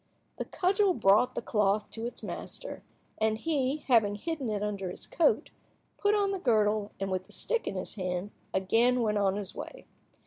[0.37, 2.81] The cudgel brought the cloth to its master,
[3.19, 5.51] and he, having hidden it under his coat,
[5.99, 9.53] put on the girdle and, with the stick in his hand, again went on his
[9.53, 9.85] way.